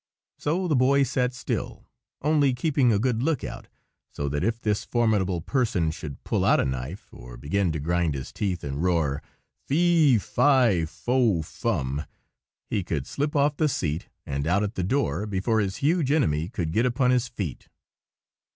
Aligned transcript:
So 0.39 0.67
the 0.67 0.75
Boy 0.75 1.03
sat 1.03 1.31
still, 1.31 1.85
only 2.23 2.55
keeping 2.55 2.91
a 2.91 2.97
good 2.97 3.21
lookout, 3.21 3.67
so 4.11 4.27
that 4.29 4.43
if 4.43 4.59
this 4.59 4.83
formidable 4.83 5.41
person 5.41 5.91
should 5.91 6.23
pull 6.23 6.43
out 6.43 6.59
a 6.59 6.65
knife, 6.65 7.09
or 7.13 7.37
begin 7.37 7.71
to 7.71 7.79
grind 7.79 8.15
his 8.15 8.33
teeth 8.33 8.63
and 8.63 8.81
roar, 8.81 9.21
"Fee! 9.67 10.17
fi! 10.17 10.85
fo! 10.85 11.43
fum!" 11.43 12.05
he 12.67 12.83
could 12.83 13.05
slip 13.05 13.35
off 13.35 13.57
the 13.57 13.69
seat 13.69 14.07
and 14.25 14.47
out 14.47 14.63
at 14.63 14.73
the 14.73 14.83
door 14.83 15.27
before 15.27 15.59
his 15.59 15.77
huge 15.85 16.11
enemy 16.11 16.49
could 16.49 16.71
get 16.73 16.87
upon 16.87 17.11
his 17.11 17.27
feet. 17.27 17.69